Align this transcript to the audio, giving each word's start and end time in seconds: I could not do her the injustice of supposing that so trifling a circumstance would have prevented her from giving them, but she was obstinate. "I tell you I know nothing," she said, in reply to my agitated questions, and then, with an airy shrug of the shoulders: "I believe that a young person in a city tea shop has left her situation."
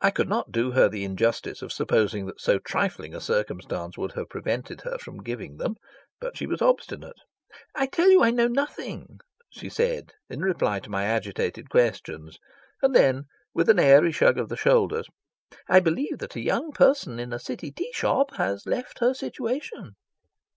I 0.00 0.10
could 0.12 0.28
not 0.28 0.52
do 0.52 0.70
her 0.70 0.88
the 0.88 1.02
injustice 1.02 1.60
of 1.60 1.72
supposing 1.72 2.26
that 2.26 2.40
so 2.40 2.60
trifling 2.60 3.16
a 3.16 3.20
circumstance 3.20 3.98
would 3.98 4.12
have 4.12 4.28
prevented 4.28 4.82
her 4.82 4.96
from 4.96 5.24
giving 5.24 5.56
them, 5.56 5.74
but 6.20 6.36
she 6.36 6.46
was 6.46 6.62
obstinate. 6.62 7.16
"I 7.74 7.86
tell 7.86 8.08
you 8.08 8.22
I 8.22 8.30
know 8.30 8.46
nothing," 8.46 9.18
she 9.50 9.68
said, 9.68 10.12
in 10.30 10.38
reply 10.40 10.78
to 10.78 10.88
my 10.88 11.02
agitated 11.02 11.68
questions, 11.68 12.38
and 12.80 12.94
then, 12.94 13.24
with 13.54 13.68
an 13.68 13.80
airy 13.80 14.12
shrug 14.12 14.38
of 14.38 14.50
the 14.50 14.56
shoulders: 14.56 15.08
"I 15.68 15.80
believe 15.80 16.18
that 16.18 16.36
a 16.36 16.40
young 16.44 16.70
person 16.70 17.18
in 17.18 17.32
a 17.32 17.40
city 17.40 17.72
tea 17.72 17.90
shop 17.92 18.36
has 18.36 18.66
left 18.66 19.00
her 19.00 19.14
situation." 19.14 19.96